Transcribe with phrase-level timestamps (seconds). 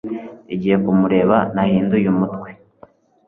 [0.55, 2.49] igihe kumureba nahinduye umutwe